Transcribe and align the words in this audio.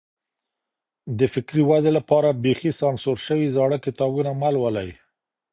د 1.17 1.19
فکري 1.33 1.61
ودې 1.69 1.91
لپاره 1.97 2.37
بېخي 2.43 2.71
سانسور 2.81 3.17
سوي 3.27 3.47
زړه 3.55 3.77
کتابونه 3.85 4.31
مه 4.41 4.49
لولئ. 4.55 4.89